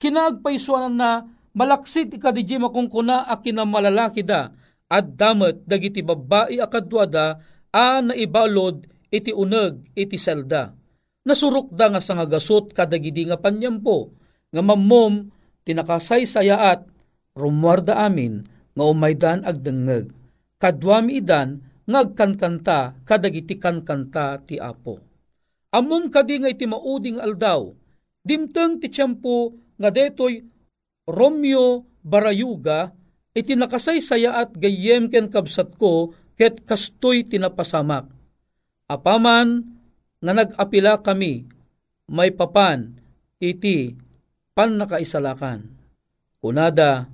Kinaagpaisuanan 0.00 0.96
na 0.96 1.22
malaksit 1.54 2.10
ikadiji 2.10 2.58
makungkuna 2.58 3.30
a 3.30 3.38
kinamalalaki 3.38 4.26
da 4.26 4.50
at 4.90 5.06
damat 5.14 5.62
dagiti 5.70 6.02
babae 6.02 6.58
akadwa 6.58 7.04
da 7.06 7.38
a 7.74 8.02
naibalod 8.02 8.86
iti 9.10 9.34
uneg 9.34 9.94
iti 9.94 10.18
selda. 10.18 10.70
Nasurok 11.26 11.74
da 11.74 11.92
nga 11.92 12.00
sa 12.00 12.16
nga 12.16 12.26
gasot 12.26 12.72
kadagidi 12.72 13.28
nga 13.28 13.36
panyampo 13.36 14.14
nga 14.50 14.62
mammom 14.64 15.30
tinakasaysayaat 15.66 16.80
rumwarda 17.36 18.00
amin 18.02 18.42
nga 18.74 18.84
umaydan 18.86 19.44
agdengeg. 19.46 20.10
Kadwami 20.60 21.20
idan 21.20 21.60
ngagkankanta 21.88 23.04
kadagiti 23.04 23.56
kankanta 23.56 24.40
ti 24.44 24.60
Apo 24.60 25.10
Amom 25.70 26.10
kadi 26.10 26.42
nga 26.42 26.50
iti 26.50 26.66
mauding 26.66 27.22
aldaw, 27.22 27.70
dimteng 28.26 28.82
ti 28.82 28.90
tiyempo 28.90 29.54
nga 29.78 29.94
detoy 29.94 30.42
Romeo 31.06 31.86
Barayuga, 32.02 32.90
iti 33.30 33.54
nakasaysaya 33.54 34.34
at 34.34 34.50
gayem 34.58 35.06
ken 35.06 35.30
kabsat 35.30 35.78
ko, 35.78 36.10
ket 36.40 36.64
kastoy 36.64 37.28
tinapasamak. 37.28 38.08
Apaman 38.88 39.76
nga 40.24 40.32
nag-apila 40.32 41.04
kami, 41.04 41.44
may 42.08 42.32
papan, 42.32 42.96
iti 43.36 43.92
pan 44.56 44.80
nakaisalakan. 44.80 45.68
Kunada, 46.40 47.04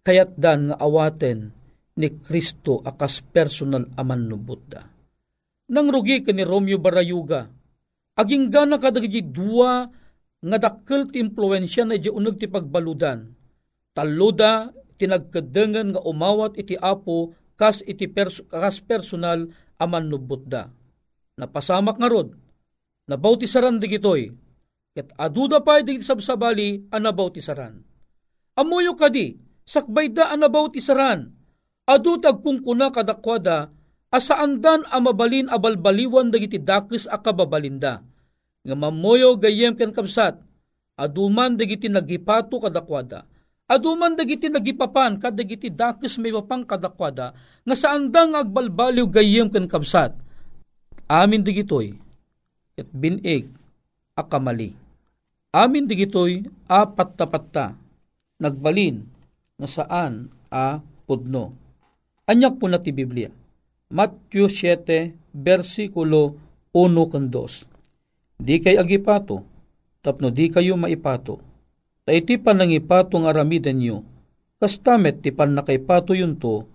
kayat 0.00 0.40
dan 0.40 0.72
nga 0.72 0.80
awaten 0.80 1.52
ni 2.00 2.08
Kristo 2.24 2.80
akas 2.80 3.20
personal 3.20 3.84
aman 4.00 4.24
no 4.24 4.40
Buddha. 4.40 4.80
Nang 5.68 5.92
rugi 5.92 6.24
ka 6.24 6.32
ni 6.32 6.40
Romeo 6.40 6.80
Barayuga, 6.80 7.44
Aging 8.14 8.46
gana 8.46 8.78
kadagiti 8.78 9.26
dua 9.26 9.90
nga 10.38 10.58
dakkel 10.58 11.10
ti 11.10 11.18
impluensya 11.18 11.82
na 11.82 11.98
iti 11.98 12.06
uneg 12.06 12.38
ti 12.38 12.46
pagbaludan. 12.46 13.26
Taluda 13.90 14.70
tinagkadengan 14.94 15.98
nga 15.98 16.00
umawat 16.06 16.54
iti 16.54 16.78
apo 16.78 17.34
kas 17.54 17.82
iti 17.86 18.10
pers 18.10 18.42
kas 18.50 18.82
personal 18.82 19.50
aman 19.78 20.10
nubutda. 20.10 20.70
Napasamak 21.34 21.98
nga 21.98 22.08
rod, 22.10 22.34
nabaw 23.10 23.34
ti 23.34 23.50
saran 23.50 23.82
digitoy, 23.82 24.30
ket 24.94 25.10
aduda 25.18 25.62
pa 25.66 25.82
digit 25.82 26.06
sabsabali 26.06 26.86
anabaw 26.94 27.30
ti 27.34 27.42
saran. 27.42 27.82
Amuyo 28.54 28.94
kadi, 28.94 29.34
sakbay 29.66 30.14
da 30.14 30.30
anabaw 30.30 30.70
ti 30.70 30.78
saran, 30.78 31.34
adutag 31.90 32.38
kung 32.38 32.62
kuna 32.62 32.94
kadakwada 32.94 33.74
asaandan 34.14 34.86
a 34.86 35.02
mabalin 35.02 35.50
a 35.50 35.58
balbaliwan 35.58 36.30
dagiti 36.30 36.62
dakes 36.62 37.10
a 37.10 37.18
kababalinda. 37.18 38.06
Nga 38.62 38.76
mamoyo 38.78 39.34
gayem 39.34 39.74
ken 39.74 39.90
kabsat, 39.90 40.38
aduman 40.94 41.58
dagiti 41.58 41.90
nagipato 41.90 42.62
kadakwada, 42.62 43.26
aduman 43.70 44.14
dagiti 44.14 44.48
nagipapan 44.48 45.16
kadagiti 45.16 45.72
dakes 45.72 46.20
may 46.20 46.32
mapang 46.32 46.64
kadakwada, 46.64 47.32
nga 47.64 47.76
saandang 47.76 48.36
agbalbaliw 48.36 49.08
gayem 49.08 49.48
ken 49.48 49.68
kabsat. 49.68 50.16
Amin 51.08 51.44
digitoy, 51.44 51.92
at 52.76 52.88
binig 52.92 53.48
akamali. 54.16 54.72
Amin 55.54 55.84
digitoy 55.86 56.44
apat 56.66 57.14
tapatta, 57.14 57.76
nagbalin 58.40 59.04
na 59.60 59.68
saan 59.68 60.32
a 60.50 60.80
pudno. 61.04 61.54
Anyak 62.24 62.56
po 62.56 62.66
na 62.72 62.80
ti 62.80 62.88
Biblia 62.88 63.28
Matthew 63.94 64.50
7, 64.50 65.14
versikulo 65.30 66.34
1 66.74 67.12
kan 67.12 67.30
2. 67.30 68.42
Di 68.42 68.58
kay 68.58 68.74
agipato, 68.74 69.44
tapno 70.02 70.34
di 70.34 70.50
kayo 70.50 70.74
maipato. 70.74 71.38
Ta 72.04 72.12
iti 72.12 72.36
panangipato 72.36 73.16
nga 73.16 73.32
ramiden 73.32 73.80
nyo, 73.80 74.04
kastamet 74.60 75.24
ti 75.24 75.32
pan 75.32 75.56
nakaipato 75.56 76.12
yun 76.12 76.36
to, 76.36 76.68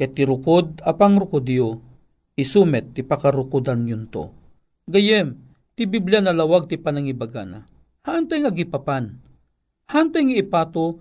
ket 0.00 0.16
ti 0.16 0.24
rukod 0.24 0.80
apang 0.80 1.20
rukodyo, 1.20 1.84
isumet 2.32 2.96
ti 2.96 3.04
pakarukodan 3.04 3.84
yun 3.84 4.08
to. 4.08 4.32
Gayem, 4.88 5.36
ti 5.76 5.84
Biblia 5.84 6.24
na 6.24 6.32
lawag 6.32 6.64
ti 6.64 6.80
panangibagana. 6.80 7.68
Hantay 8.08 8.40
nga 8.40 8.52
gipapan. 8.56 9.20
Hantay 9.92 10.32
nga 10.32 10.36
ipato, 10.40 10.96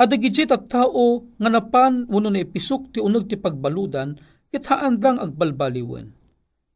adagijit 0.00 0.48
at 0.48 0.72
tao 0.72 1.28
nga 1.36 1.48
napan 1.52 2.08
uno 2.08 2.32
na 2.32 2.40
ipisok 2.40 2.96
ti 2.96 2.98
unog 3.04 3.28
ti 3.28 3.36
pagbaludan, 3.36 4.16
ket 4.48 4.64
haandang 4.72 5.20
agbalbaliwen. 5.20 6.12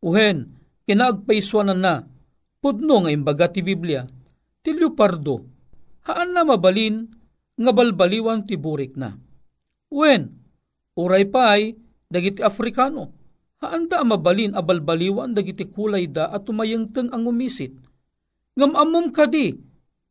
Uhen, 0.05 0.53
kinaagpaiswanan 0.85 1.81
na, 1.81 2.05
pudno 2.61 3.05
nga 3.05 3.11
imbaga 3.13 3.49
ti 3.49 3.65
Biblia, 3.65 4.05
ti 4.61 4.77
Leopardo, 4.77 5.56
haan 6.07 6.31
na 6.33 6.47
mabalin, 6.47 7.11
nga 7.57 7.73
balbaliwan 7.75 8.47
ti 8.47 8.55
na. 8.95 9.17
Wen, 9.91 10.23
uray 10.95 11.25
pa 11.27 11.59
ay, 11.59 11.75
dagiti 12.07 12.41
Afrikano, 12.45 13.13
haanda 13.59 14.05
mabalin 14.07 14.55
a 14.55 14.63
balbaliwan 14.63 15.35
dagiti 15.35 15.67
kulay 15.67 16.07
da 16.07 16.31
at 16.31 16.47
tumayengteng 16.47 17.11
ang 17.11 17.27
umisit. 17.27 17.75
Ngamamom 18.57 19.11
kadi, 19.11 19.57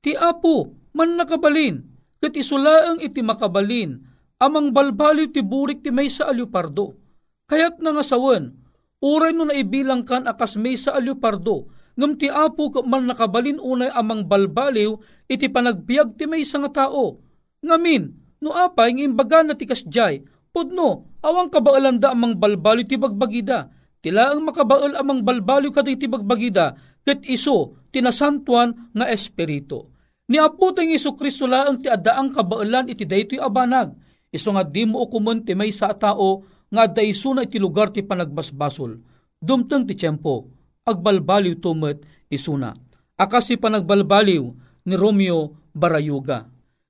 ti 0.04 0.12
apo, 0.14 0.90
man 0.94 1.18
nakabalin, 1.18 1.82
ket 2.20 2.34
isulaang 2.36 3.02
iti 3.02 3.22
makabalin, 3.24 4.02
amang 4.42 4.76
balbaliw 4.76 5.32
ti 5.32 5.42
burik 5.42 5.82
ti 5.82 5.90
may 5.90 6.12
sa 6.12 6.28
alupardo 6.30 7.06
Kayat 7.46 7.78
na 7.78 7.94
nga 7.94 8.02
sawan, 8.02 8.58
uray 9.06 9.30
no 9.30 9.46
naibilang 9.46 10.02
kan 10.02 10.26
akas 10.26 10.58
may 10.58 10.74
sa 10.74 10.98
alupardo, 10.98 11.70
ngam 11.96 12.20
ti 12.20 12.28
apo 12.28 12.72
man 12.84 13.08
nakabalin 13.08 13.60
unay 13.60 13.92
amang 13.96 14.28
balbaliw, 14.28 15.00
iti 15.32 15.48
panagbiag 15.48 16.20
ti 16.20 16.28
may 16.28 16.44
nga 16.44 16.86
tao. 16.86 17.24
Ngamin, 17.64 18.04
no 18.44 18.52
apay 18.52 18.94
ng 18.94 19.12
imbaga 19.12 19.42
na 19.42 19.56
ti 19.56 19.66
kasjay, 19.66 20.22
pudno, 20.52 21.10
awang 21.24 21.50
kabaalan 21.50 21.98
da 21.98 22.12
amang 22.12 22.36
balbaliw 22.36 22.86
ti 22.86 23.00
bagbagida, 23.00 23.72
tila 24.04 24.36
ang 24.36 24.44
makabaal 24.44 24.94
amang 25.00 25.24
balbaliw 25.24 25.72
kaday 25.72 25.96
ti 25.98 26.06
bagbagida, 26.12 26.76
ket 27.08 27.26
iso, 27.26 27.80
tinasantuan 27.90 28.92
nga 28.94 29.08
espiritu. 29.10 29.90
Ni 30.26 30.42
apo 30.42 30.74
tayong 30.74 30.98
iso 30.98 31.14
Kristo 31.14 31.46
laang 31.46 31.80
ti 31.80 31.88
adaang 31.88 32.34
kabaalan 32.34 32.92
iti 32.92 33.06
daytoy 33.06 33.40
abanag, 33.40 33.94
iso 34.34 34.52
nga 34.52 34.66
di 34.66 34.84
mo 34.84 35.06
ukumun 35.06 35.46
ti 35.46 35.54
may 35.56 35.72
sa 35.72 35.94
tao, 35.96 36.44
nga 36.70 36.90
daiso 36.90 37.32
na 37.32 37.46
iti 37.46 37.62
lugar 37.62 37.94
ti 37.94 38.02
panagbasbasol. 38.02 39.00
Dumteng 39.40 39.86
ti 39.86 39.94
tiyempo, 39.94 40.50
agbalbaliw 40.86 41.58
tumet 41.58 42.06
isuna. 42.30 42.78
Akas 43.18 43.50
si 43.50 43.58
panagbalbaliw 43.58 44.44
ni 44.86 44.96
Romeo 44.96 45.58
Barayuga. 45.74 46.46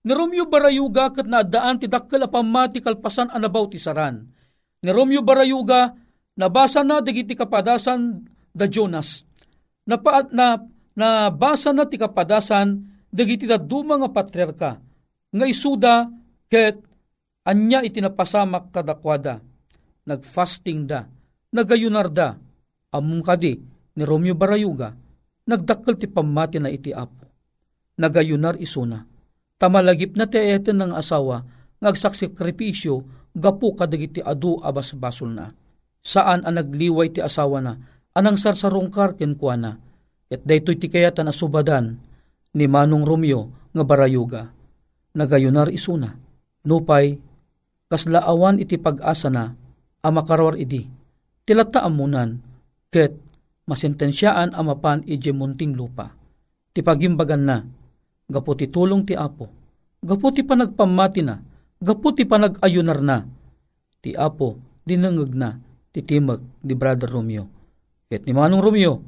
Ni 0.06 0.12
Romeo 0.12 0.46
Barayuga 0.46 1.10
kat 1.16 1.26
naadaan 1.26 1.80
ti 1.80 1.88
dakkel 1.88 2.28
a 2.28 2.30
pamati 2.30 2.84
kalpasan 2.84 3.32
anabaw 3.32 3.72
ti 3.72 3.80
saran. 3.80 4.28
Ni 4.84 4.92
Romeo 4.92 5.24
Barayuga 5.24 5.96
nabasa 6.36 6.84
na 6.84 7.00
digiti 7.00 7.34
kapadasan 7.34 8.28
da 8.52 8.68
Jonas. 8.68 9.24
Napaat 9.88 10.36
na 10.36 10.60
nabasa 10.94 11.72
na 11.72 11.88
ti 11.88 11.96
kapadasan 11.96 12.84
dagiti 13.08 13.48
da 13.48 13.56
duma 13.56 13.96
nga 13.96 14.12
patriarka 14.12 14.72
nga 15.32 15.46
isuda 15.48 16.12
ket 16.52 16.84
anya 17.48 17.80
itinapasamak 17.80 18.76
kadakwada 18.76 19.40
nagfasting 20.06 20.86
da, 20.86 21.10
nagayunar 21.50 22.14
da, 22.14 22.38
among 22.94 23.26
kadi 23.26 23.58
ni 23.96 24.04
Romeo 24.04 24.36
Barayuga, 24.36 24.94
nagdakkel 25.48 25.96
ti 25.96 26.08
pamati 26.12 26.60
na 26.60 26.70
iti 26.70 26.92
apo. 26.92 27.26
Nagayunar 27.96 28.60
isuna, 28.60 29.08
tamalagip 29.56 30.20
na 30.20 30.28
ti 30.28 30.40
eten 30.40 30.84
ng 30.84 30.94
asawa, 30.94 31.48
ngagsaksikripisyo, 31.80 32.96
gapu 33.36 33.72
kadagiti 33.76 34.20
adu 34.20 34.60
abas 34.60 34.92
basol 34.96 35.32
na. 35.32 35.52
Saan 36.06 36.44
ang 36.44 36.60
nagliway 36.60 37.12
ti 37.16 37.24
asawa 37.24 37.64
na, 37.64 37.74
anang 38.12 38.36
sarsarongkar 38.36 39.16
kenkwana, 39.16 39.80
at 40.28 40.42
daytoy 40.44 40.76
ti 40.76 40.92
kayatan 40.92 41.32
asubadan, 41.32 41.96
ni 42.56 42.66
Manong 42.68 43.04
Romeo 43.04 43.72
nga 43.72 43.84
Barayuga. 43.84 44.52
Nagayunar 45.16 45.72
isuna, 45.72 46.16
nupay, 46.68 47.16
kaslaawan 47.88 48.60
iti 48.60 48.76
pag-asa 48.76 49.32
na, 49.32 49.56
amakarwar 50.04 50.60
idi. 50.60 50.88
Tilata 51.48 51.84
amunan, 51.84 52.44
ket 52.92 53.25
masentensyaan 53.66 54.54
amapan 54.54 55.02
ije 55.06 55.34
munting 55.34 55.74
lupa. 55.74 56.14
Tipagimbagan 56.74 57.44
na, 57.46 57.58
gapu 58.30 58.54
ti 58.58 58.70
tulong 58.70 59.06
ti 59.06 59.14
Apo, 59.18 59.50
gapu 60.02 60.30
ti 60.34 60.46
panagpamati 60.46 61.22
na, 61.26 61.40
gapu 61.82 62.14
ti 62.14 62.26
panagayunar 62.26 63.00
na, 63.02 63.18
ti 64.02 64.14
Apo, 64.14 64.58
dinangag 64.86 65.34
na, 65.34 65.58
ti 65.90 66.06
timag 66.06 66.42
ni 66.62 66.74
Brother 66.78 67.10
Romeo. 67.10 67.46
Ket 68.06 68.28
ni 68.28 68.34
Manong 68.36 68.62
Romeo, 68.62 69.02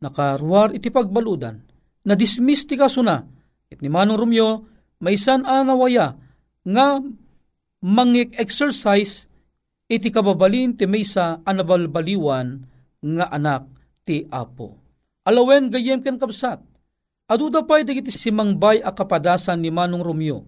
nakaruar 0.00 0.72
iti 0.72 0.88
pagbaludan, 0.88 1.60
na 2.06 2.14
dismiss 2.16 2.64
ti 2.64 2.78
kaso 2.78 3.04
na, 3.04 3.20
ket 3.68 3.82
ni 3.84 3.90
Manong 3.92 4.16
Romeo, 4.16 4.50
may 5.02 5.18
san 5.18 5.42
anawaya, 5.42 6.14
nga 6.62 7.02
mangik 7.82 8.38
exercise 8.38 9.26
iti 9.90 10.08
kababalin 10.14 10.78
ti 10.78 10.86
maysa 10.86 11.42
anabalbaliwan 11.42 12.62
nga 13.02 13.26
anak 13.28 13.66
ti 14.02 14.26
Apo. 14.28 14.78
Alawen 15.22 15.70
gayem 15.70 16.02
ken 16.02 16.18
kapsat. 16.18 16.58
Aduda 17.30 17.62
pa'y 17.62 17.86
digiti 17.86 18.10
si 18.10 18.28
Mangbay 18.34 18.82
a 18.82 18.90
kapadasan 18.90 19.62
ni 19.62 19.70
Manong 19.70 20.02
Romeo. 20.02 20.44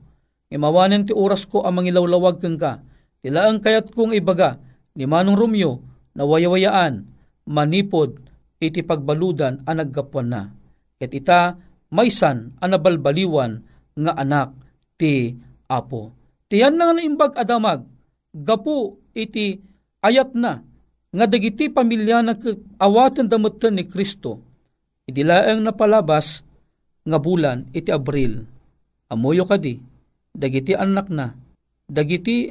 Imawanen 0.51 1.07
ti 1.07 1.15
oras 1.15 1.47
ko 1.47 1.63
ang 1.65 1.81
mangilawlawag 1.81 2.43
keng 2.43 2.59
ka. 2.59 2.83
Tilaang 3.25 3.63
kayat 3.63 3.95
kong 3.95 4.13
ibaga 4.13 4.61
ni 4.93 5.09
Manong 5.09 5.39
Romeo 5.39 5.81
na 6.13 6.29
wayawayaan, 6.29 7.07
manipod, 7.49 8.21
iti 8.61 8.85
pagbaludan 8.85 9.65
ang 9.65 9.77
naggapuan 9.81 10.29
na. 10.29 10.43
Ket 11.01 11.15
ita, 11.15 11.57
maysan 11.91 12.55
anabalbaliwan 12.61 13.65
nga 13.95 14.13
anak 14.19 14.55
ti 14.99 15.35
Apo. 15.71 16.13
Tiyan 16.51 16.77
na 16.77 16.91
nga 16.91 16.95
naimbag 17.01 17.33
adamag, 17.41 17.89
gapu 18.35 19.01
iti 19.17 19.63
ayat 20.05 20.37
na 20.37 20.61
nga 21.15 21.27
dagiti 21.31 21.71
pamilya 21.71 22.27
na 22.27 22.35
awatan 22.83 23.31
damutan 23.31 23.79
ni 23.79 23.87
Kristo. 23.87 24.43
Idilaang 25.07 25.63
napalabas 25.63 26.43
nga 27.07 27.19
bulan 27.23 27.71
iti 27.71 27.95
Abril. 27.95 28.43
Amoyo 29.15 29.47
kadi, 29.47 29.79
dagiti 30.35 30.75
anak 30.75 31.07
na, 31.15 31.31
dagiti 31.87 32.51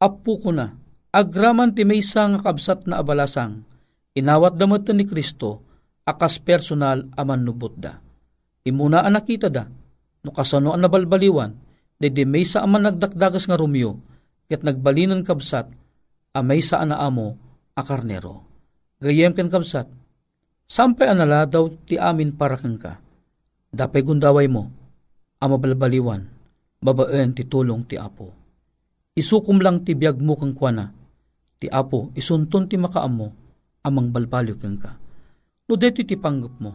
apu 0.00 0.40
ko 0.40 0.54
na, 0.56 0.72
agraman 1.12 1.76
ti 1.76 1.84
maysa 1.84 2.24
nga 2.32 2.40
kabsat 2.48 2.88
na 2.88 3.02
abalasang, 3.02 3.60
inawat 4.16 4.56
damutan 4.56 4.96
ni 4.96 5.04
Kristo, 5.04 5.60
akas 6.08 6.40
personal 6.40 7.04
aman 7.12 7.44
nubot 7.44 7.76
da. 7.76 8.00
Imuna 8.64 9.04
ang 9.04 9.20
nakita 9.20 9.52
da, 9.52 9.68
no 10.24 10.30
kasano 10.32 10.72
ang 10.72 10.80
nabalbaliwan, 10.80 11.68
Dede 11.98 12.22
may 12.22 12.46
sa 12.46 12.62
aman 12.62 12.86
nagdakdagas 12.86 13.50
nga 13.50 13.58
Romeo, 13.58 13.98
ket 14.46 14.62
nagbalinan 14.62 15.26
kabsat, 15.26 15.66
amay 16.30 16.62
sa 16.62 16.78
anaamo 16.78 17.47
a 17.78 17.82
karnero. 17.86 18.42
Gayem 18.98 19.30
ken 19.38 19.46
kabsat, 19.46 19.86
sampay 20.66 21.06
anala 21.06 21.46
daw 21.46 21.70
ti 21.86 21.94
amin 21.94 22.34
para 22.34 22.58
kang 22.58 22.74
ka. 22.74 22.98
Dapay 23.70 24.02
gundaway 24.02 24.50
mo, 24.50 24.66
amabalbaliwan, 25.38 26.26
babaen 26.82 27.30
ti 27.38 27.46
tulong 27.46 27.86
ti 27.86 27.94
apo. 27.94 28.34
Isukum 29.14 29.62
lang 29.62 29.86
ti 29.86 29.94
biyag 29.94 30.18
mo 30.18 30.34
kang 30.34 30.58
kwana, 30.58 30.90
ti 31.62 31.70
apo 31.70 32.10
isunton 32.18 32.66
ti 32.66 32.74
makaamo, 32.74 33.30
amang 33.86 34.10
balbalyo 34.10 34.58
kang 34.58 34.78
ka. 34.82 34.98
No 35.70 35.78
deti 35.78 36.02
ti 36.02 36.18
panggap 36.18 36.58
mo, 36.58 36.72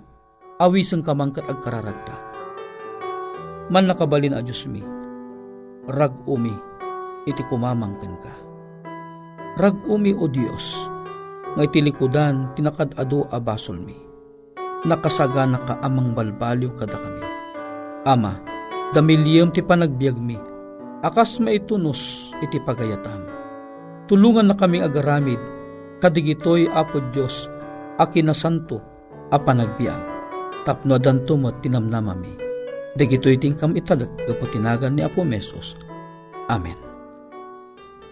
awisang 0.64 1.04
kamang 1.04 1.36
kat 1.36 1.44
agkararagta. 1.52 2.16
Man 3.68 3.92
nakabalin 3.92 4.38
a 4.38 4.40
Diyos 4.40 4.64
mi, 4.70 4.80
rag 5.92 6.16
umi 6.30 6.56
iti 7.28 7.44
kumamangken 7.52 8.16
ka. 8.24 8.34
Rag 9.60 9.76
umi 9.90 10.14
o 10.14 10.30
Diyos, 10.30 10.93
nga 11.54 11.64
itilikudan 11.64 12.54
tinakadado 12.58 13.26
a 13.30 13.38
basol 13.38 13.82
mi. 13.82 13.98
Nakasagana 14.84 15.64
ka 15.64 15.80
amang 15.80 16.12
balbalyo 16.12 16.76
kada 16.76 17.00
kami. 17.00 17.24
Ama, 18.04 18.34
damilyem 18.92 19.50
ti 19.56 19.64
panagbiag 19.64 20.20
mi, 20.20 20.36
akas 21.02 21.40
maitunos 21.40 22.34
iti 22.44 22.60
pagayatam. 22.60 23.24
Tulungan 24.12 24.52
na 24.52 24.56
kaming 24.60 24.84
agaramid, 24.84 25.40
kadigitoy 26.04 26.68
apo 26.68 27.00
Diyos, 27.16 27.48
akinasanto 27.96 28.84
a 29.32 29.40
panagbiag. 29.40 30.12
Tapno 30.68 30.96
adanto 30.96 31.36
mo 31.36 31.52
tinamnamami 31.60 32.44
Dagitoy 32.94 33.42
tingkam 33.42 33.74
italag 33.74 34.10
gapotinagan 34.30 34.94
ni 34.94 35.02
Apo 35.02 35.26
Mesos. 35.26 35.74
Amen. 36.46 36.93